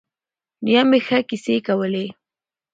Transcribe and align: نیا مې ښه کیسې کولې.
نیا 0.65 0.81
مې 0.89 0.99
ښه 1.07 1.19
کیسې 1.29 1.55
کولې. 1.67 2.05